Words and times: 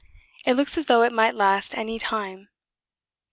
It 0.47 0.55
looks 0.55 0.79
as 0.79 0.85
though 0.87 1.03
it 1.03 1.13
might 1.13 1.35
last 1.35 1.77
any 1.77 1.99
time. 1.99 2.49